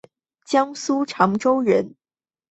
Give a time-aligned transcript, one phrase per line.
[0.45, 1.93] 江苏长洲人。